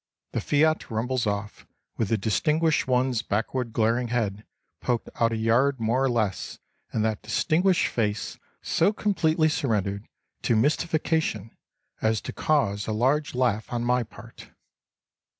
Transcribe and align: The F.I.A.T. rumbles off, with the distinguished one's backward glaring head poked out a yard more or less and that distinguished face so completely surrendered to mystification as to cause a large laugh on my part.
The 0.31 0.39
F.I.A.T. 0.39 0.87
rumbles 0.89 1.27
off, 1.27 1.67
with 1.95 2.07
the 2.07 2.17
distinguished 2.17 2.87
one's 2.87 3.21
backward 3.21 3.71
glaring 3.71 4.07
head 4.07 4.45
poked 4.79 5.09
out 5.19 5.31
a 5.31 5.37
yard 5.37 5.79
more 5.79 6.03
or 6.03 6.09
less 6.09 6.57
and 6.91 7.05
that 7.05 7.21
distinguished 7.21 7.85
face 7.85 8.39
so 8.63 8.93
completely 8.93 9.47
surrendered 9.47 10.07
to 10.41 10.55
mystification 10.55 11.55
as 12.01 12.19
to 12.21 12.33
cause 12.33 12.87
a 12.87 12.91
large 12.93 13.35
laugh 13.35 13.71
on 13.71 13.83
my 13.83 14.01
part. 14.01 14.47